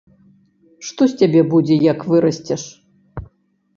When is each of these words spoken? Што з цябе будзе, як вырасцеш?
Што 0.87 1.01
з 1.11 1.21
цябе 1.21 1.41
будзе, 1.53 1.75
як 1.93 1.99
вырасцеш? 2.15 2.63